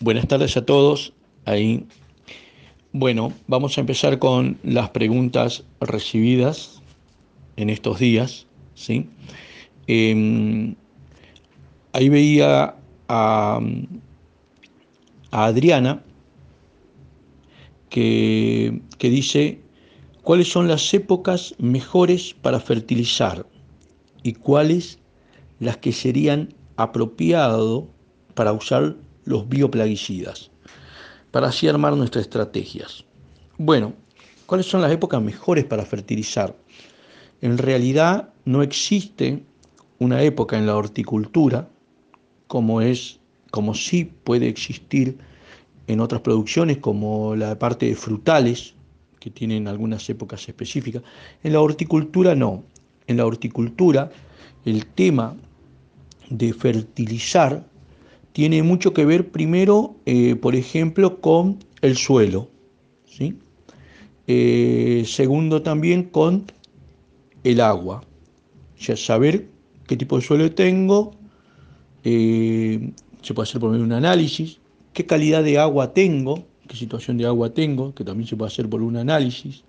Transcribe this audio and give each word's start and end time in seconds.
Buenas 0.00 0.28
tardes 0.28 0.56
a 0.56 0.64
todos. 0.64 1.12
Ahí. 1.44 1.84
Bueno, 2.92 3.32
vamos 3.48 3.76
a 3.76 3.80
empezar 3.80 4.20
con 4.20 4.56
las 4.62 4.90
preguntas 4.90 5.64
recibidas 5.80 6.80
en 7.56 7.68
estos 7.68 7.98
días. 7.98 8.46
¿sí? 8.74 9.08
Em, 9.88 10.76
ahí 11.92 12.08
veía 12.08 12.76
a, 13.08 13.60
a 15.32 15.44
Adriana 15.44 16.04
que, 17.90 18.80
que 18.98 19.10
dice, 19.10 19.60
¿cuáles 20.22 20.48
son 20.48 20.68
las 20.68 20.94
épocas 20.94 21.56
mejores 21.58 22.36
para 22.40 22.60
fertilizar 22.60 23.46
y 24.22 24.34
cuáles 24.34 25.00
las 25.58 25.78
que 25.78 25.92
serían 25.92 26.54
apropiado 26.76 27.88
para 28.34 28.52
usar 28.52 28.94
los 29.28 29.46
bioplaguicidas, 29.48 30.50
para 31.30 31.48
así 31.48 31.68
armar 31.68 31.94
nuestras 31.94 32.24
estrategias. 32.24 33.04
Bueno, 33.58 33.92
¿cuáles 34.46 34.66
son 34.66 34.80
las 34.80 34.90
épocas 34.90 35.20
mejores 35.20 35.64
para 35.64 35.84
fertilizar? 35.84 36.56
En 37.42 37.58
realidad 37.58 38.30
no 38.46 38.62
existe 38.62 39.42
una 39.98 40.22
época 40.22 40.56
en 40.56 40.66
la 40.66 40.76
horticultura 40.76 41.68
como 42.46 42.80
es 42.80 43.20
como 43.50 43.74
sí 43.74 44.04
puede 44.04 44.48
existir 44.48 45.18
en 45.86 46.00
otras 46.00 46.22
producciones 46.22 46.78
como 46.78 47.36
la 47.36 47.58
parte 47.58 47.86
de 47.86 47.94
frutales 47.94 48.74
que 49.20 49.30
tienen 49.30 49.68
algunas 49.68 50.08
épocas 50.08 50.48
específicas. 50.48 51.02
En 51.42 51.52
la 51.52 51.60
horticultura 51.60 52.34
no. 52.34 52.64
En 53.06 53.18
la 53.18 53.26
horticultura 53.26 54.10
el 54.64 54.86
tema 54.86 55.36
de 56.30 56.52
fertilizar 56.52 57.64
tiene 58.38 58.62
mucho 58.62 58.94
que 58.94 59.04
ver 59.04 59.32
primero, 59.32 59.96
eh, 60.06 60.36
por 60.36 60.54
ejemplo, 60.54 61.20
con 61.20 61.58
el 61.82 61.96
suelo, 61.96 62.48
¿sí? 63.04 63.36
Eh, 64.28 65.02
segundo 65.08 65.62
también 65.62 66.04
con 66.04 66.44
el 67.42 67.60
agua, 67.60 68.04
ya 68.78 68.96
saber 68.96 69.48
qué 69.88 69.96
tipo 69.96 70.14
de 70.14 70.22
suelo 70.22 70.52
tengo, 70.52 71.16
eh, 72.04 72.92
se 73.22 73.34
puede 73.34 73.48
hacer 73.48 73.60
por 73.60 73.70
medio 73.70 73.82
de 73.82 73.86
un 73.86 73.92
análisis, 73.94 74.60
qué 74.92 75.04
calidad 75.04 75.42
de 75.42 75.58
agua 75.58 75.92
tengo, 75.92 76.44
qué 76.68 76.76
situación 76.76 77.18
de 77.18 77.26
agua 77.26 77.52
tengo, 77.52 77.92
que 77.92 78.04
también 78.04 78.28
se 78.28 78.36
puede 78.36 78.52
hacer 78.52 78.68
por 78.68 78.82
un 78.82 78.98
análisis. 78.98 79.64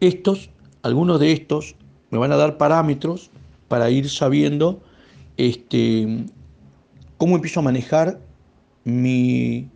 estos, 0.00 0.48
algunos 0.80 1.20
de 1.20 1.32
estos, 1.32 1.74
me 2.08 2.16
van 2.16 2.32
a 2.32 2.36
dar 2.36 2.56
parámetros 2.56 3.30
para 3.68 3.90
ir 3.90 4.08
sabiendo 4.08 4.80
este, 5.36 6.26
cómo 7.18 7.36
empiezo 7.36 7.60
a 7.60 7.64
manejar 7.64 8.20
mi, 8.84 9.68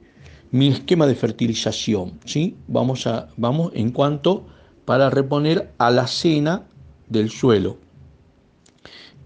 esquema 0.52 1.06
de 1.06 1.14
fertilización. 1.14 2.19
¿sí? 2.25 2.56
Vamos, 2.69 3.06
a, 3.06 3.28
vamos 3.36 3.72
en 3.75 3.91
cuanto 3.91 4.47
para 4.84 5.11
reponer 5.11 5.72
a 5.78 5.91
la 5.91 6.06
cena 6.06 6.67
del 7.08 7.30
suelo. 7.30 7.78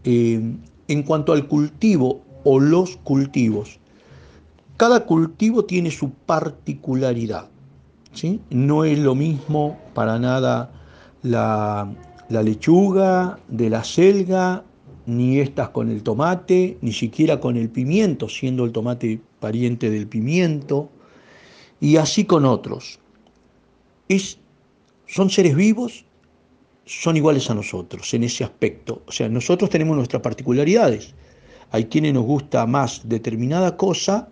Eh, 0.04 0.56
en 0.88 1.02
cuanto 1.02 1.32
al 1.32 1.48
cultivo 1.48 2.22
o 2.44 2.60
los 2.60 2.96
cultivos, 2.98 3.78
cada 4.76 5.06
cultivo 5.06 5.64
tiene 5.64 5.90
su 5.90 6.10
particularidad. 6.10 7.48
¿sí? 8.12 8.40
No 8.50 8.84
es 8.84 8.98
lo 8.98 9.14
mismo 9.14 9.78
para 9.94 10.18
nada 10.18 10.72
la, 11.22 11.90
la 12.28 12.42
lechuga 12.42 13.38
de 13.48 13.70
la 13.70 13.84
selga 13.84 14.64
ni 15.06 15.40
estas 15.40 15.70
con 15.70 15.90
el 15.90 16.02
tomate, 16.02 16.78
ni 16.80 16.92
siquiera 16.92 17.40
con 17.40 17.56
el 17.56 17.68
pimiento, 17.68 18.28
siendo 18.28 18.64
el 18.64 18.72
tomate 18.72 19.20
pariente 19.40 19.90
del 19.90 20.06
pimiento, 20.06 20.90
y 21.80 21.96
así 21.96 22.24
con 22.24 22.44
otros. 22.44 22.98
Es, 24.08 24.38
son 25.06 25.30
seres 25.30 25.54
vivos, 25.54 26.04
son 26.86 27.16
iguales 27.16 27.50
a 27.50 27.54
nosotros 27.54 28.12
en 28.14 28.24
ese 28.24 28.44
aspecto. 28.44 29.02
O 29.06 29.12
sea, 29.12 29.28
nosotros 29.28 29.70
tenemos 29.70 29.96
nuestras 29.96 30.22
particularidades. 30.22 31.14
Hay 31.70 31.86
quienes 31.86 32.14
nos 32.14 32.24
gusta 32.24 32.66
más 32.66 33.08
determinada 33.08 33.76
cosa 33.76 34.28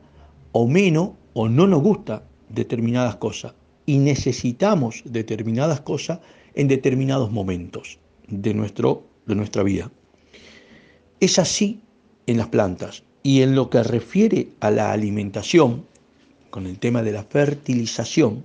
o 0.53 0.67
menos, 0.67 1.11
o 1.35 1.49
no 1.49 1.67
nos 1.67 1.83
gusta 1.83 2.25
determinadas 2.49 3.17
cosas. 3.17 3.55
Y 3.87 3.99
necesitamos 3.99 5.03
determinadas 5.05 5.81
cosas 5.81 6.21
en 6.55 6.69
determinados 6.69 7.31
momentos 7.33 7.99
de, 8.29 8.55
nuestro, 8.55 9.05
de 9.27 9.35
nuestra 9.35 9.63
vida. 9.63 9.91
Es 11.23 11.39
así 11.39 11.81
en 12.27 12.37
las 12.37 12.49
plantas 12.49 13.05
y 13.23 13.43
en 13.43 13.55
lo 13.55 13.71
que 13.71 13.81
refiere 13.85 14.49
a 14.59 14.73
la 14.73 14.91
alimentación, 14.91 15.87
con 16.51 16.67
el 16.67 16.81
tema 16.81 17.05
de 17.05 17.13
la 17.13 17.23
fertilización, 17.23 18.43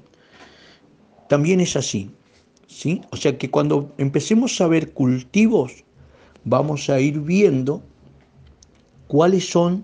también 1.28 1.60
es 1.60 1.76
así. 1.76 2.12
¿sí? 2.68 3.02
O 3.10 3.18
sea 3.18 3.36
que 3.40 3.50
cuando 3.50 3.96
empecemos 3.98 4.62
a 4.62 4.68
ver 4.68 4.94
cultivos, 4.94 5.86
vamos 6.44 6.88
a 6.92 7.00
ir 7.00 7.20
viendo 7.20 7.82
cuáles 9.08 9.50
son 9.50 9.84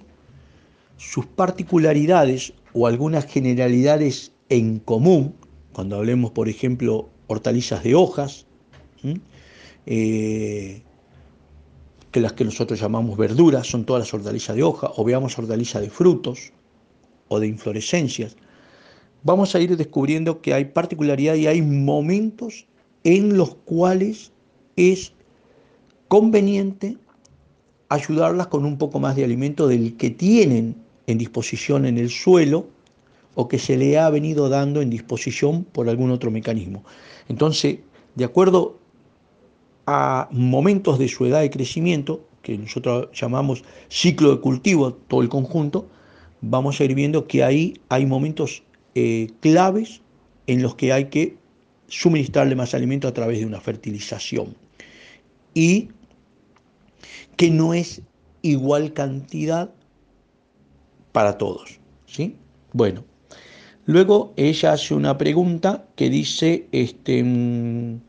sus 0.97 1.25
particularidades 1.25 2.53
o 2.73 2.85
algunas 2.85 3.25
generalidades 3.25 4.33
en 4.49 4.77
común, 4.77 5.33
cuando 5.71 5.95
hablemos, 5.95 6.29
por 6.29 6.47
ejemplo, 6.47 7.09
hortalizas 7.25 7.83
de 7.83 7.95
hojas, 7.95 8.45
que 12.13 12.21
las 12.21 12.33
que 12.33 12.45
nosotros 12.45 12.79
llamamos 12.79 13.17
verduras, 13.17 13.65
son 13.67 13.85
todas 13.85 14.01
las 14.01 14.13
hortalizas 14.13 14.55
de 14.55 14.61
hoja, 14.61 14.91
o 14.95 15.03
veamos 15.03 15.37
hortalizas 15.37 15.81
de 15.81 15.89
frutos 15.89 16.53
o 17.27 17.39
de 17.39 17.47
inflorescencias, 17.47 18.37
vamos 19.23 19.55
a 19.55 19.59
ir 19.59 19.75
descubriendo 19.75 20.39
que 20.39 20.53
hay 20.53 20.65
particularidad 20.65 21.33
y 21.33 21.47
hay 21.47 21.63
momentos 21.63 22.67
en 23.03 23.35
los 23.35 23.55
cuales 23.55 24.31
es 24.75 25.11
conveniente 26.07 26.97
ayudarlas 27.89 28.45
con 28.47 28.63
un 28.63 28.77
poco 28.77 28.99
más 28.99 29.15
de 29.15 29.23
alimento 29.23 29.67
del 29.67 29.97
que 29.97 30.11
tienen 30.11 30.75
en 31.07 31.17
disposición 31.17 31.87
en 31.87 31.97
el 31.97 32.11
suelo 32.11 32.67
o 33.33 33.47
que 33.47 33.57
se 33.57 33.75
le 33.75 33.97
ha 33.97 34.11
venido 34.11 34.49
dando 34.49 34.83
en 34.83 34.91
disposición 34.91 35.63
por 35.63 35.89
algún 35.89 36.11
otro 36.11 36.29
mecanismo. 36.29 36.83
Entonces, 37.27 37.79
de 38.13 38.25
acuerdo 38.25 38.77
a 39.85 40.27
momentos 40.31 40.99
de 40.99 41.07
su 41.07 41.25
edad 41.25 41.41
de 41.41 41.49
crecimiento, 41.49 42.25
que 42.41 42.57
nosotros 42.57 43.09
llamamos 43.13 43.63
ciclo 43.89 44.31
de 44.35 44.41
cultivo, 44.41 44.93
todo 44.93 45.21
el 45.21 45.29
conjunto, 45.29 45.87
vamos 46.41 46.79
a 46.79 46.83
ir 46.83 46.93
viendo 46.93 47.27
que 47.27 47.43
ahí 47.43 47.79
hay 47.89 48.05
momentos 48.05 48.63
eh, 48.95 49.29
claves 49.39 50.01
en 50.47 50.61
los 50.61 50.75
que 50.75 50.91
hay 50.91 51.05
que 51.05 51.37
suministrarle 51.87 52.55
más 52.55 52.73
alimento 52.73 53.07
a 53.07 53.13
través 53.13 53.39
de 53.39 53.45
una 53.45 53.61
fertilización. 53.61 54.55
Y 55.53 55.89
que 57.37 57.49
no 57.49 57.73
es 57.73 58.01
igual 58.41 58.93
cantidad 58.93 59.71
para 61.11 61.37
todos. 61.37 61.79
¿sí? 62.05 62.35
Bueno, 62.73 63.05
luego 63.85 64.33
ella 64.35 64.73
hace 64.73 64.93
una 64.93 65.17
pregunta 65.17 65.85
que 65.95 66.09
dice, 66.09 66.67
este, 66.71 67.23
mm, 67.23 68.01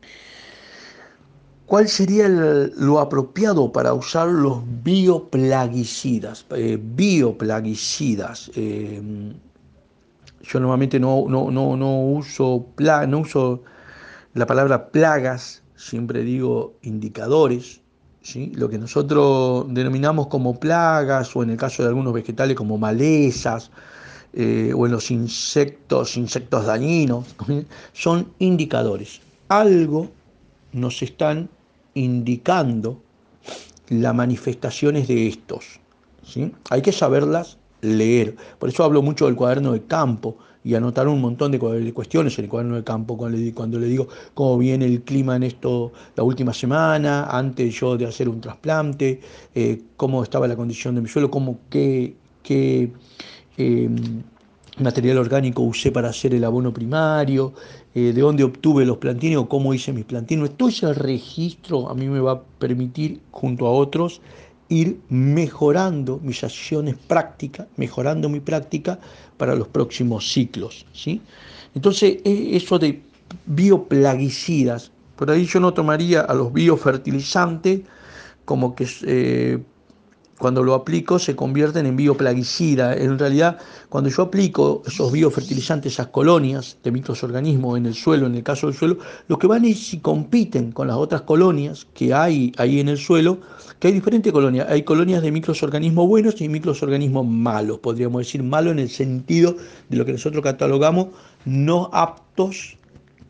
¿Cuál 1.65 1.87
sería 1.87 2.27
lo 2.27 2.99
apropiado 2.99 3.71
para 3.71 3.93
usar 3.93 4.27
los 4.27 4.61
bioplaguicidas? 4.83 6.45
Eh, 6.51 6.79
bioplaguicidas. 6.79 8.51
Eh, 8.55 9.01
yo 10.43 10.59
normalmente 10.59 10.99
no, 10.99 11.25
no, 11.27 11.49
no, 11.49 12.01
uso 12.01 12.67
no 12.77 13.19
uso 13.19 13.63
la 14.35 14.45
palabra 14.45 14.89
plagas, 14.89 15.63
siempre 15.75 16.23
digo 16.23 16.75
indicadores. 16.83 17.81
¿sí? 18.21 18.51
Lo 18.55 18.69
que 18.69 18.77
nosotros 18.77 19.65
denominamos 19.69 20.27
como 20.27 20.59
plagas, 20.59 21.35
o 21.35 21.41
en 21.41 21.49
el 21.49 21.57
caso 21.57 21.81
de 21.81 21.89
algunos 21.89 22.13
vegetales 22.13 22.55
como 22.55 22.77
malezas, 22.77 23.71
eh, 24.33 24.71
o 24.75 24.85
en 24.85 24.91
los 24.91 25.09
insectos, 25.09 26.15
insectos 26.15 26.65
dañinos, 26.67 27.35
son 27.93 28.33
indicadores. 28.37 29.19
Algo 29.47 30.11
nos 30.73 31.01
están 31.01 31.49
indicando 31.95 33.01
las 33.89 34.13
manifestaciones 34.13 35.07
de 35.07 35.27
estos. 35.27 35.79
¿sí? 36.23 36.51
Hay 36.69 36.81
que 36.81 36.91
saberlas 36.91 37.57
leer. 37.81 38.35
Por 38.59 38.69
eso 38.69 38.83
hablo 38.83 39.01
mucho 39.01 39.25
del 39.25 39.35
cuaderno 39.35 39.73
de 39.73 39.83
campo 39.83 40.37
y 40.63 40.73
anotar 40.73 41.07
un 41.07 41.21
montón 41.21 41.51
de 41.51 41.93
cuestiones 41.93 42.37
en 42.39 42.45
el 42.45 42.49
cuaderno 42.49 42.75
de 42.75 42.83
campo 42.83 43.15
cuando 43.17 43.79
le, 43.79 43.87
digo 43.87 44.07
cómo 44.33 44.57
viene 44.57 44.85
el 44.85 45.03
clima 45.03 45.35
en 45.35 45.43
esto 45.43 45.91
la 46.15 46.23
última 46.23 46.53
semana, 46.53 47.25
antes 47.25 47.75
yo 47.75 47.95
de 47.97 48.07
hacer 48.07 48.27
un 48.27 48.41
trasplante, 48.41 49.21
eh, 49.53 49.81
cómo 49.95 50.23
estaba 50.23 50.47
la 50.47 50.55
condición 50.55 50.95
de 50.95 51.01
mi 51.01 51.07
suelo, 51.07 51.29
cómo 51.29 51.59
qué, 51.69 52.15
qué 52.41 52.91
em, 53.57 54.23
material 54.77 55.17
orgánico 55.17 55.61
usé 55.61 55.91
para 55.91 56.09
hacer 56.09 56.33
el 56.33 56.43
abono 56.43 56.73
primario, 56.73 57.53
eh, 57.93 58.11
de 58.13 58.21
dónde 58.21 58.43
obtuve 58.43 58.85
los 58.85 58.97
plantines 58.97 59.37
o 59.37 59.47
cómo 59.47 59.73
hice 59.73 59.93
mis 59.93 60.05
plantines. 60.05 60.57
Todo 60.57 60.69
ese 60.69 60.93
registro 60.93 61.89
a 61.89 61.95
mí 61.95 62.07
me 62.07 62.19
va 62.19 62.31
a 62.33 62.41
permitir, 62.59 63.21
junto 63.31 63.67
a 63.67 63.71
otros, 63.71 64.21
ir 64.69 64.99
mejorando 65.09 66.19
mis 66.21 66.43
acciones 66.43 66.95
prácticas, 67.07 67.67
mejorando 67.77 68.29
mi 68.29 68.39
práctica 68.39 68.99
para 69.37 69.55
los 69.55 69.67
próximos 69.67 70.31
ciclos. 70.31 70.85
¿sí? 70.91 71.21
Entonces, 71.73 72.17
e, 72.23 72.55
eso 72.55 72.79
de 72.79 73.01
bioplaguicidas, 73.45 74.91
por 75.15 75.31
ahí 75.31 75.45
yo 75.45 75.59
no 75.59 75.73
tomaría 75.73 76.21
a 76.21 76.33
los 76.33 76.51
biofertilizantes 76.51 77.81
como 78.43 78.75
que 78.75 78.87
eh, 79.03 79.59
cuando 80.37 80.63
lo 80.63 80.73
aplico 80.73 81.17
se 81.17 81.35
convierten 81.35 81.85
en 81.85 81.95
bioplaguicida. 81.95 82.95
En 82.95 83.17
realidad, 83.17 83.57
cuando 83.89 84.09
yo 84.09 84.23
aplico 84.23 84.83
esos 84.85 85.11
biofertilizantes, 85.11 85.93
esas 85.93 86.07
colonias 86.07 86.77
de 86.83 86.91
microorganismos 86.91 87.77
en 87.77 87.85
el 87.85 87.95
suelo, 87.95 88.27
en 88.27 88.35
el 88.35 88.43
caso 88.43 88.67
del 88.67 88.75
suelo, 88.75 88.97
lo 89.27 89.39
que 89.39 89.47
van 89.47 89.63
es 89.63 89.87
si 89.87 89.99
compiten 89.99 90.71
con 90.71 90.87
las 90.87 90.97
otras 90.97 91.21
colonias 91.21 91.87
que 91.93 92.13
hay 92.13 92.51
ahí 92.57 92.79
en 92.79 92.89
el 92.89 92.97
suelo, 92.97 93.39
que 93.79 93.87
hay 93.87 93.93
diferentes 93.93 94.31
colonias. 94.33 94.67
Hay 94.69 94.83
colonias 94.83 95.21
de 95.21 95.31
microorganismos 95.31 96.07
buenos 96.07 96.41
y 96.41 96.49
microorganismos 96.49 97.25
malos, 97.25 97.79
podríamos 97.79 98.19
decir 98.19 98.43
malos 98.43 98.73
en 98.73 98.79
el 98.79 98.89
sentido 98.89 99.55
de 99.89 99.97
lo 99.97 100.05
que 100.05 100.11
nosotros 100.11 100.43
catalogamos 100.43 101.07
no 101.45 101.89
aptos 101.93 102.77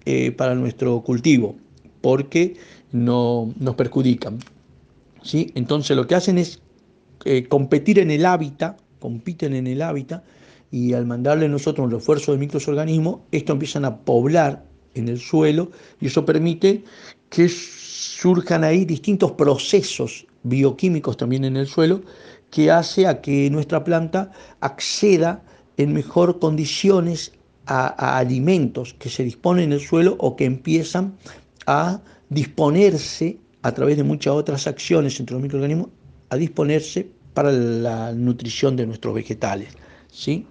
eh, 0.05 0.31
para 0.31 0.55
nuestro 0.55 1.01
cultivo, 1.01 1.55
porque 2.01 2.55
no, 2.91 3.53
nos 3.59 3.75
perjudican. 3.75 4.39
¿sí? 5.21 5.51
Entonces 5.55 5.95
lo 5.97 6.07
que 6.07 6.15
hacen 6.15 6.37
es 6.37 6.61
eh, 7.23 7.47
competir 7.47 8.00
en 8.00 8.12
el 8.12 8.25
hábitat, 8.25 8.79
compiten 9.00 9.56
en 9.56 9.67
el 9.67 9.81
hábitat, 9.81 10.23
y 10.71 10.94
al 10.94 11.06
mandarle 11.06 11.47
nosotros 11.47 11.85
un 11.85 11.91
refuerzo 11.91 12.31
de 12.31 12.38
microorganismos, 12.38 13.19
estos 13.31 13.53
empiezan 13.53 13.85
a 13.85 13.97
poblar 13.97 14.65
en 14.95 15.09
el 15.09 15.19
suelo 15.19 15.71
y 16.01 16.07
eso 16.07 16.25
permite 16.25 16.83
que 17.29 17.47
surjan 17.50 18.63
ahí 18.63 18.85
distintos 18.85 19.33
procesos 19.33 20.25
bioquímicos 20.44 21.17
también 21.17 21.45
en 21.45 21.57
el 21.57 21.67
suelo 21.67 22.01
que 22.50 22.71
hace 22.71 23.07
a 23.07 23.21
que 23.21 23.50
nuestra 23.50 23.83
planta 23.83 24.31
acceda 24.62 25.44
en 25.77 25.94
mejor 25.94 26.39
condiciones 26.39 27.33
a, 27.65 28.17
alimentos 28.17 28.94
que 28.94 29.09
se 29.09 29.23
disponen 29.23 29.65
en 29.65 29.73
el 29.73 29.81
suelo 29.81 30.15
o 30.19 30.35
que 30.35 30.45
empiezan 30.45 31.17
a 31.67 32.01
disponerse 32.29 33.38
a 33.63 33.73
través 33.73 33.97
de 33.97 34.03
muchas 34.03 34.33
otras 34.33 34.67
acciones 34.67 35.19
entre 35.19 35.33
los 35.33 35.44
microorganismos 35.44 35.89
a 36.30 36.36
disponerse 36.36 37.07
para 37.33 37.51
la 37.51 38.13
nutrición 38.13 38.75
de 38.75 38.88
nuestros 38.88 39.13
vegetales. 39.13 39.69
¿sí? 40.12 40.48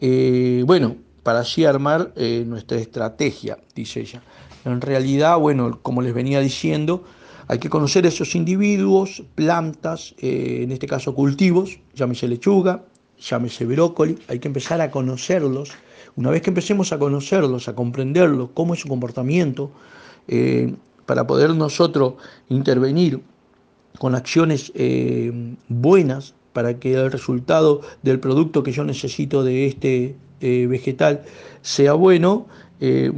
Eh, 0.00 0.64
bueno, 0.66 0.96
para 1.22 1.40
así 1.40 1.64
armar 1.64 2.12
eh, 2.16 2.44
nuestra 2.46 2.78
estrategia, 2.78 3.58
dice 3.74 4.00
ella. 4.00 4.22
En 4.64 4.80
realidad, 4.80 5.38
bueno, 5.38 5.78
como 5.82 6.02
les 6.02 6.14
venía 6.14 6.40
diciendo, 6.40 7.04
hay 7.46 7.58
que 7.58 7.68
conocer 7.68 8.06
esos 8.06 8.34
individuos, 8.34 9.22
plantas, 9.34 10.14
eh, 10.18 10.60
en 10.62 10.72
este 10.72 10.88
caso 10.88 11.14
cultivos, 11.14 11.78
llámese 11.94 12.26
lechuga, 12.26 12.82
llámese 13.20 13.64
brócoli, 13.66 14.18
hay 14.28 14.40
que 14.40 14.48
empezar 14.48 14.80
a 14.80 14.90
conocerlos. 14.90 15.70
Una 16.16 16.30
vez 16.30 16.42
que 16.42 16.50
empecemos 16.50 16.92
a 16.92 16.98
conocerlos, 16.98 17.68
a 17.68 17.74
comprenderlos, 17.74 18.50
cómo 18.54 18.74
es 18.74 18.80
su 18.80 18.88
comportamiento, 18.88 19.70
para 21.04 21.24
poder 21.24 21.54
nosotros 21.54 22.14
intervenir 22.48 23.20
con 23.98 24.14
acciones 24.14 24.72
eh, 24.74 25.32
buenas 25.68 26.34
para 26.52 26.78
que 26.78 26.94
el 26.94 27.12
resultado 27.12 27.82
del 28.02 28.20
producto 28.20 28.62
que 28.62 28.72
yo 28.72 28.84
necesito 28.84 29.44
de 29.44 29.66
este 29.66 30.16
eh, 30.40 30.66
vegetal 30.66 31.22
sea 31.62 31.92
bueno, 31.92 32.46
eh, 32.80 33.10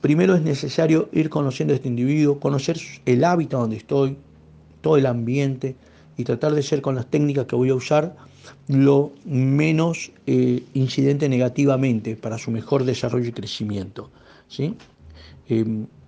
primero 0.00 0.34
es 0.34 0.42
necesario 0.42 1.08
ir 1.12 1.30
conociendo 1.30 1.72
a 1.72 1.76
este 1.76 1.88
individuo, 1.88 2.40
conocer 2.40 2.78
el 3.06 3.24
hábitat 3.24 3.60
donde 3.60 3.76
estoy, 3.76 4.16
todo 4.80 4.96
el 4.96 5.06
ambiente 5.06 5.76
y 6.16 6.24
tratar 6.24 6.54
de 6.54 6.62
ser 6.62 6.80
con 6.80 6.94
las 6.94 7.06
técnicas 7.06 7.46
que 7.46 7.54
voy 7.56 7.70
a 7.70 7.74
usar 7.74 8.16
lo 8.66 9.12
menos 9.24 10.12
incidente 10.74 11.28
negativamente 11.28 12.16
para 12.16 12.38
su 12.38 12.50
mejor 12.50 12.84
desarrollo 12.84 13.28
y 13.28 13.32
crecimiento. 13.32 14.10
¿sí? 14.48 14.74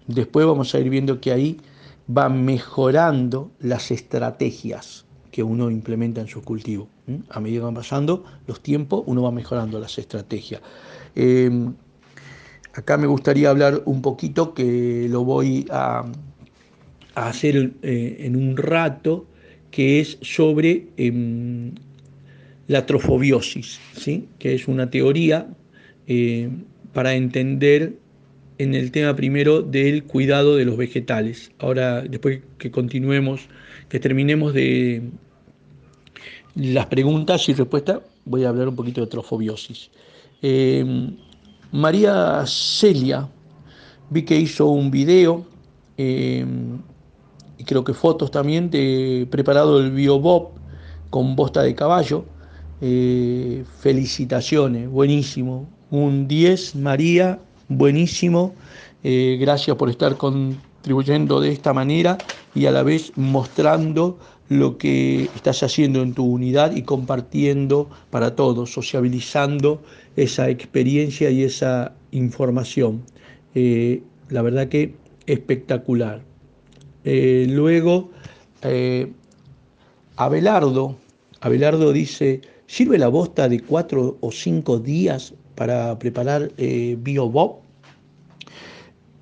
después 0.06 0.46
vamos 0.46 0.74
a 0.74 0.80
ir 0.80 0.88
viendo 0.88 1.20
que 1.20 1.32
ahí 1.32 1.58
va 2.08 2.28
mejorando 2.28 3.52
las 3.60 3.90
estrategias 3.90 5.04
que 5.30 5.42
uno 5.42 5.70
implementa 5.70 6.20
en 6.20 6.28
su 6.28 6.42
cultivo. 6.42 6.88
A 7.30 7.40
medida 7.40 7.60
que 7.60 7.64
van 7.64 7.74
pasando 7.74 8.24
los 8.46 8.62
tiempos, 8.62 9.02
uno 9.06 9.22
va 9.22 9.32
mejorando 9.32 9.80
las 9.80 9.98
estrategias. 9.98 10.60
Em, 11.14 11.74
acá 12.74 12.96
me 12.98 13.06
gustaría 13.06 13.50
hablar 13.50 13.82
un 13.86 14.02
poquito, 14.02 14.54
que 14.54 15.06
lo 15.08 15.24
voy 15.24 15.66
a, 15.70 16.04
hacer 17.14 17.72
eh, 17.82 18.16
en 18.20 18.36
un 18.36 18.56
rato, 18.56 19.26
que 19.70 20.00
es 20.00 20.18
sobre 20.20 20.88
em, 20.96 21.72
la 22.68 22.86
trofobiosis, 22.86 23.80
¿sí? 23.96 24.28
que 24.38 24.54
es 24.54 24.68
una 24.68 24.90
teoría 24.90 25.48
eh, 26.06 26.50
para 26.92 27.14
entender 27.14 27.96
en 28.62 28.74
el 28.74 28.92
tema 28.92 29.14
primero 29.16 29.62
del 29.62 30.04
cuidado 30.04 30.56
de 30.56 30.64
los 30.64 30.76
vegetales. 30.76 31.50
Ahora, 31.58 32.02
después 32.02 32.40
que 32.58 32.70
continuemos, 32.70 33.48
que 33.88 33.98
terminemos 33.98 34.54
de 34.54 35.10
las 36.54 36.86
preguntas 36.86 37.48
y 37.48 37.54
respuestas, 37.54 38.00
voy 38.24 38.44
a 38.44 38.50
hablar 38.50 38.68
un 38.68 38.76
poquito 38.76 39.00
de 39.00 39.08
trofobiosis. 39.08 39.90
Eh, 40.42 41.10
María 41.72 42.44
Celia, 42.46 43.28
vi 44.10 44.22
que 44.22 44.36
hizo 44.36 44.66
un 44.66 44.90
video 44.90 45.44
eh, 45.96 46.46
y 47.58 47.64
creo 47.64 47.82
que 47.82 47.94
fotos 47.94 48.30
también 48.30 48.70
de 48.70 49.26
preparado 49.30 49.80
el 49.80 49.90
BioBob 49.90 50.50
con 51.10 51.34
bosta 51.34 51.62
de 51.62 51.74
caballo. 51.74 52.26
Eh, 52.80 53.64
felicitaciones, 53.80 54.88
buenísimo. 54.88 55.68
Un 55.90 56.28
10, 56.28 56.76
María, 56.76 57.40
buenísimo. 57.78 58.54
Eh, 59.04 59.36
gracias 59.40 59.76
por 59.76 59.90
estar 59.90 60.16
contribuyendo 60.16 61.40
de 61.40 61.52
esta 61.52 61.72
manera 61.72 62.18
y 62.54 62.66
a 62.66 62.70
la 62.70 62.82
vez 62.82 63.12
mostrando 63.16 64.18
lo 64.48 64.78
que 64.78 65.24
estás 65.34 65.62
haciendo 65.62 66.02
en 66.02 66.14
tu 66.14 66.24
unidad 66.24 66.76
y 66.76 66.82
compartiendo 66.82 67.88
para 68.10 68.36
todos, 68.36 68.72
sociabilizando 68.72 69.82
esa 70.16 70.48
experiencia 70.50 71.30
y 71.30 71.42
esa 71.42 71.94
información. 72.10 73.02
Eh, 73.54 74.02
la 74.28 74.42
verdad 74.42 74.68
que 74.68 74.94
espectacular. 75.26 76.22
Eh, 77.04 77.46
luego, 77.48 78.10
Abelardo, 80.16 80.96
Abelardo 81.40 81.92
dice, 81.92 82.42
¿sirve 82.66 82.98
la 82.98 83.08
bosta 83.08 83.48
de 83.48 83.60
cuatro 83.60 84.18
o 84.20 84.30
cinco 84.30 84.78
días 84.78 85.34
para 85.54 85.98
preparar 85.98 86.50
BioBob? 86.56 87.60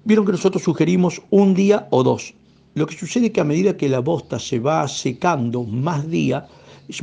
Vieron 0.05 0.25
que 0.25 0.33
nosotros 0.33 0.63
sugerimos 0.63 1.23
un 1.31 1.55
día 1.55 1.87
o 1.91 2.03
dos. 2.03 2.35
Lo 2.75 2.87
que 2.87 2.97
sucede 2.97 3.27
es 3.27 3.33
que 3.33 3.41
a 3.41 3.45
medida 3.45 3.77
que 3.77 3.89
la 3.89 4.01
bosta 4.01 4.39
se 4.39 4.59
va 4.59 4.87
secando 4.89 5.65
más 5.65 6.09
día, 6.09 6.47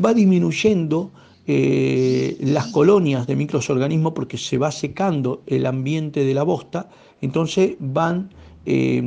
va 0.04 0.14
disminuyendo 0.14 1.12
eh, 1.46 2.38
las 2.42 2.68
colonias 2.68 3.28
de 3.28 3.36
microorganismos 3.36 4.14
porque 4.14 4.38
se 4.38 4.58
va 4.58 4.72
secando 4.72 5.44
el 5.46 5.66
ambiente 5.66 6.26
de 6.26 6.34
la 6.34 6.44
bosta, 6.44 6.90
entonces 7.22 7.76
van 7.80 8.30
eh, 8.66 9.02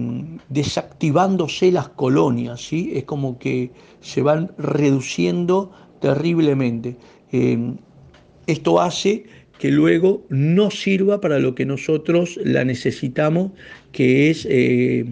desactivándose 0.48 1.70
las 1.70 1.88
colonias, 1.90 2.62
¿sí? 2.62 2.92
es 2.94 3.04
como 3.04 3.38
que 3.38 3.70
se 4.00 4.22
van 4.22 4.52
reduciendo 4.56 5.70
terriblemente. 6.00 6.96
Eh, 7.32 7.74
esto 8.46 8.80
hace 8.80 9.24
que 9.60 9.70
luego 9.70 10.24
no 10.30 10.70
sirva 10.70 11.20
para 11.20 11.38
lo 11.38 11.54
que 11.54 11.66
nosotros 11.66 12.40
la 12.42 12.64
necesitamos, 12.64 13.52
que 13.92 14.30
es 14.30 14.46
eh, 14.48 15.04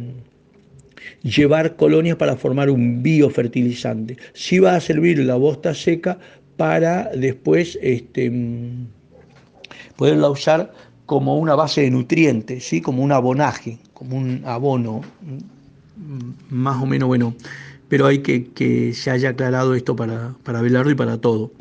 llevar 1.22 1.76
colonias 1.76 2.16
para 2.16 2.34
formar 2.34 2.70
un 2.70 3.02
biofertilizante. 3.02 4.16
Sí 4.32 4.58
va 4.58 4.74
a 4.74 4.80
servir 4.80 5.18
la 5.18 5.36
bosta 5.36 5.74
seca 5.74 6.18
para 6.56 7.10
después 7.14 7.78
este, 7.82 8.32
poderla 9.96 10.30
usar 10.30 10.72
como 11.04 11.38
una 11.38 11.54
base 11.54 11.82
de 11.82 11.90
nutrientes, 11.90 12.64
¿sí? 12.64 12.80
como 12.80 13.02
un 13.02 13.12
abonaje, 13.12 13.78
como 13.92 14.16
un 14.16 14.40
abono, 14.46 15.02
más 16.48 16.82
o 16.82 16.86
menos 16.86 17.06
bueno. 17.06 17.34
Pero 17.88 18.06
hay 18.06 18.20
que 18.20 18.46
que 18.46 18.94
se 18.94 19.10
haya 19.10 19.30
aclarado 19.30 19.74
esto 19.74 19.94
para, 19.94 20.34
para 20.42 20.66
y 20.66 20.94
para 20.94 21.20
todo. 21.20 21.52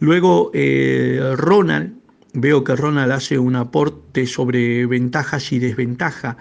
Luego, 0.00 0.50
eh, 0.52 1.20
Ronald 1.36 2.03
Veo 2.34 2.64
que 2.64 2.74
Ronald 2.74 3.12
hace 3.12 3.38
un 3.38 3.54
aporte 3.54 4.26
sobre 4.26 4.86
ventajas 4.86 5.52
y 5.52 5.60
desventajas 5.60 6.36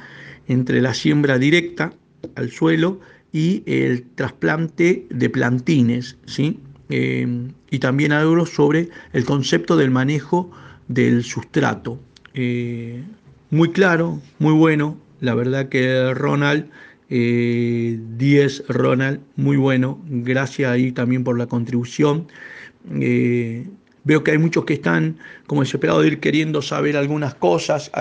entre 0.48 0.82
la 0.82 0.96
siembra 0.96 1.38
directa 1.38 1.94
al 2.36 2.50
suelo 2.50 3.00
y 3.32 3.62
el 3.68 4.04
trasplante 4.16 5.06
de 5.12 5.30
plantines, 5.30 6.18
¿sí? 6.26 6.60
Eh, 6.90 7.28
y 7.70 7.80
también 7.80 8.12
algo 8.12 8.46
sobre 8.48 8.90
el 9.14 9.24
concepto 9.24 9.78
del 9.78 9.92
manejo 9.92 10.52
del 10.88 11.24
sustrato. 11.24 12.00
Eh, 12.34 13.04
muy 13.52 13.72
claro, 13.72 14.20
muy 14.40 14.54
bueno, 14.54 14.98
la 15.20 15.36
verdad 15.36 15.70
que 15.70 16.12
Ronald 16.16 16.70
10 17.10 17.10
eh, 17.10 18.64
Ronald, 18.68 19.20
muy 19.36 19.58
bueno, 19.58 20.02
gracias 20.08 20.72
ahí 20.72 20.92
también 20.92 21.24
por 21.24 21.38
la 21.38 21.46
contribución. 21.46 22.28
Eh, 24.04 24.06
veo 24.06 24.24
que 24.24 24.32
hay 24.32 24.38
muchos 24.38 24.66
que 24.66 24.74
están 24.74 25.18
como 25.48 25.62
desesperados 25.62 26.04
de 26.04 26.10
ir 26.10 26.20
queriendo 26.20 26.62
saber 26.62 26.98
algunas 26.98 27.36
cosas 27.36 27.92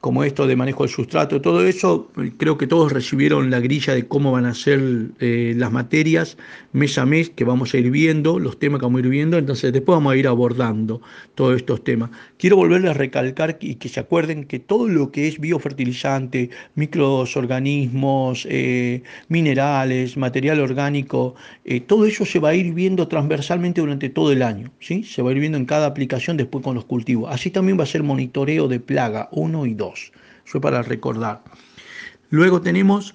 como 0.00 0.24
esto 0.24 0.46
de 0.46 0.56
manejo 0.56 0.84
del 0.84 0.90
sustrato, 0.90 1.42
todo 1.42 1.66
eso, 1.66 2.08
creo 2.38 2.56
que 2.56 2.66
todos 2.66 2.90
recibieron 2.90 3.50
la 3.50 3.60
grilla 3.60 3.94
de 3.94 4.06
cómo 4.08 4.32
van 4.32 4.46
a 4.46 4.54
ser 4.54 4.80
eh, 5.20 5.52
las 5.56 5.70
materias 5.70 6.38
mes 6.72 6.96
a 6.96 7.04
mes 7.04 7.28
que 7.28 7.44
vamos 7.44 7.74
a 7.74 7.78
ir 7.78 7.90
viendo, 7.90 8.38
los 8.38 8.58
temas 8.58 8.80
que 8.80 8.86
vamos 8.86 9.02
a 9.02 9.04
ir 9.04 9.10
viendo, 9.10 9.36
entonces 9.36 9.74
después 9.74 9.96
vamos 9.96 10.14
a 10.14 10.16
ir 10.16 10.26
abordando 10.26 11.02
todos 11.34 11.56
estos 11.56 11.84
temas. 11.84 12.10
Quiero 12.38 12.56
volverles 12.56 12.92
a 12.92 12.94
recalcar 12.94 13.58
y 13.60 13.74
que 13.74 13.90
se 13.90 14.00
acuerden 14.00 14.44
que 14.44 14.58
todo 14.58 14.88
lo 14.88 15.12
que 15.12 15.28
es 15.28 15.38
biofertilizante, 15.38 16.48
microorganismos, 16.76 18.46
eh, 18.48 19.02
minerales, 19.28 20.16
material 20.16 20.60
orgánico, 20.60 21.34
eh, 21.66 21.80
todo 21.80 22.06
eso 22.06 22.24
se 22.24 22.38
va 22.38 22.50
a 22.50 22.54
ir 22.54 22.72
viendo 22.72 23.06
transversalmente 23.06 23.82
durante 23.82 24.08
todo 24.08 24.32
el 24.32 24.42
año, 24.42 24.70
¿sí? 24.80 25.02
se 25.02 25.20
va 25.20 25.28
a 25.28 25.32
ir 25.32 25.40
viendo 25.40 25.58
en 25.58 25.66
cada 25.66 25.86
aplicación 25.86 26.38
después 26.38 26.64
con 26.64 26.74
los 26.74 26.86
cultivos. 26.86 27.30
Así 27.30 27.50
también 27.50 27.78
va 27.78 27.82
a 27.82 27.86
ser 27.86 28.02
monitoreo 28.02 28.66
de 28.66 28.80
plaga 28.80 29.28
1 29.32 29.66
y 29.66 29.74
2 29.74 29.89
fue 30.44 30.60
para 30.60 30.82
recordar. 30.82 31.42
Luego 32.30 32.60
tenemos 32.60 33.14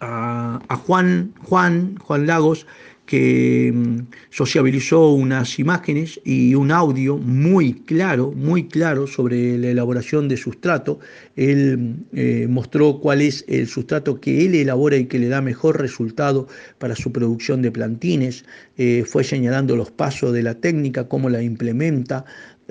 a, 0.00 0.60
Juan, 0.86 1.32
Juan, 1.42 1.96
Juan 1.98 2.26
Lagos, 2.26 2.66
que 3.06 3.72
mm, 3.74 3.98
sociabilizó 4.30 5.10
unas 5.10 5.58
imágenes 5.58 6.20
y 6.24 6.54
un 6.54 6.70
audio 6.70 7.18
muy 7.18 7.74
claro, 7.74 8.32
muy 8.32 8.68
claro 8.68 9.06
sobre 9.06 9.58
la 9.58 9.68
elaboración 9.68 10.28
de 10.28 10.36
sustrato. 10.36 10.98
Él 11.36 11.96
eh, 12.12 12.46
mostró 12.48 13.00
cuál 13.00 13.20
es 13.20 13.44
el 13.48 13.66
sustrato 13.66 14.20
que 14.20 14.46
él 14.46 14.54
elabora 14.54 14.96
y 14.96 15.06
que 15.06 15.18
le 15.18 15.28
da 15.28 15.40
mejor 15.40 15.80
resultado 15.80 16.48
para 16.78 16.96
su 16.96 17.12
producción 17.12 17.60
de 17.60 17.72
plantines. 17.72 18.44
Eh, 18.78 19.04
fue 19.06 19.24
señalando 19.24 19.76
los 19.76 19.90
pasos 19.90 20.32
de 20.32 20.42
la 20.42 20.54
técnica, 20.54 21.08
cómo 21.08 21.28
la 21.28 21.42
implementa, 21.42 22.24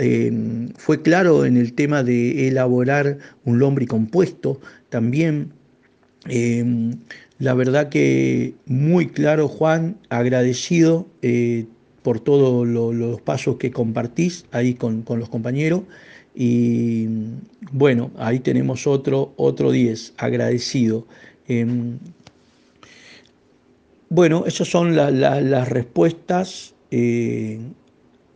Em, 0.03 0.69
fue 0.77 1.03
claro 1.03 1.45
en 1.45 1.57
el 1.57 1.73
tema 1.73 2.01
de 2.01 2.47
elaborar 2.47 3.19
un 3.45 3.59
lombricompuesto 3.59 4.59
también. 4.89 5.51
Em, 6.27 6.97
la 7.37 7.53
verdad 7.53 7.89
que 7.89 8.55
muy 8.65 9.09
claro, 9.09 9.47
Juan, 9.47 9.97
agradecido 10.09 11.07
eh, 11.21 11.67
por 12.01 12.19
todos 12.19 12.67
los 12.67 13.21
pasos 13.21 13.57
que 13.57 13.69
compartís 13.69 14.45
ahí 14.51 14.73
con, 14.73 15.05
los 15.07 15.29
compañeros. 15.29 15.83
Y 16.33 17.07
bueno, 17.71 18.09
ahí 18.17 18.39
tenemos 18.39 18.87
otro, 18.87 19.33
otro 19.37 19.69
10, 19.69 20.15
agradecido. 20.17 21.05
Em, 21.47 21.99
bueno, 24.09 24.45
esas 24.47 24.67
son 24.67 24.95
las 24.95 25.69
respuestas 25.69 26.73
eh, 26.89 27.59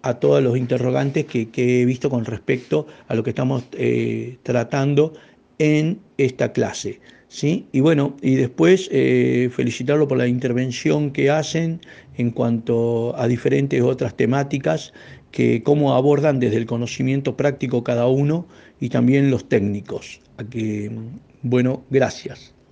a 0.05 0.13
todos 0.19 0.41
los 0.41 0.55
interrogantes 0.55 1.25
que, 1.25 1.49
he 1.55 1.83
visto 1.85 2.11
con 2.11 2.25
respecto 2.25 2.85
a 3.07 3.15
lo 3.15 3.23
que 3.23 3.31
estamos 3.31 3.63
eh, 3.73 4.37
tratando 4.43 5.13
en 5.57 5.99
esta 6.19 6.53
clase. 6.53 7.01
¿sí? 7.27 7.65
Y 7.71 7.79
bueno, 7.79 8.15
y 8.21 8.35
después 8.35 8.87
eh, 8.91 9.49
felicitarlo 9.51 10.07
por 10.07 10.19
la 10.19 10.27
intervención 10.27 11.09
que 11.09 11.31
hacen 11.31 11.81
en 12.17 12.29
cuanto 12.29 13.17
a 13.17 13.27
diferentes 13.27 13.81
otras 13.81 14.15
temáticas, 14.15 14.93
que 15.31 15.63
cómo 15.63 15.95
abordan 15.95 16.39
desde 16.39 16.57
el 16.57 16.67
conocimiento 16.67 17.35
práctico 17.35 17.83
cada 17.83 18.05
uno 18.05 18.47
y 18.79 18.89
también 18.89 19.31
los 19.31 19.49
técnicos. 19.49 20.21
Que, 20.51 20.91
bueno, 21.41 21.83
gracias. 21.89 22.54